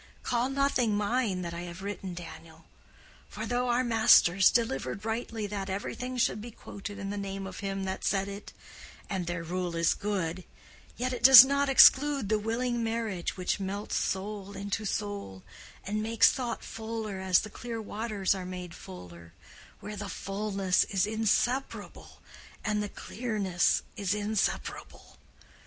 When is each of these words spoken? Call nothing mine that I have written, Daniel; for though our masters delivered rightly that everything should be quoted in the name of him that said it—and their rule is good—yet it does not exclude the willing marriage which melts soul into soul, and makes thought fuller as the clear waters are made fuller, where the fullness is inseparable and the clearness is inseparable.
Call 0.23 0.49
nothing 0.49 0.97
mine 0.97 1.43
that 1.43 1.53
I 1.53 1.61
have 1.61 1.83
written, 1.83 2.15
Daniel; 2.15 2.65
for 3.29 3.45
though 3.45 3.69
our 3.69 3.83
masters 3.83 4.49
delivered 4.49 5.05
rightly 5.05 5.45
that 5.45 5.69
everything 5.69 6.17
should 6.17 6.41
be 6.41 6.49
quoted 6.49 6.97
in 6.97 7.11
the 7.11 7.19
name 7.19 7.45
of 7.45 7.59
him 7.59 7.83
that 7.83 8.03
said 8.03 8.27
it—and 8.27 9.27
their 9.27 9.43
rule 9.43 9.75
is 9.75 9.93
good—yet 9.93 11.13
it 11.13 11.21
does 11.21 11.45
not 11.45 11.69
exclude 11.69 12.29
the 12.29 12.39
willing 12.39 12.83
marriage 12.83 13.37
which 13.37 13.59
melts 13.59 13.95
soul 13.97 14.53
into 14.57 14.85
soul, 14.85 15.43
and 15.83 16.01
makes 16.01 16.31
thought 16.31 16.63
fuller 16.63 17.19
as 17.19 17.41
the 17.41 17.51
clear 17.51 17.79
waters 17.79 18.33
are 18.33 18.43
made 18.43 18.73
fuller, 18.73 19.33
where 19.81 19.95
the 19.95 20.09
fullness 20.09 20.83
is 20.85 21.05
inseparable 21.05 22.23
and 22.65 22.81
the 22.81 22.89
clearness 22.89 23.83
is 23.95 24.15
inseparable. 24.15 25.19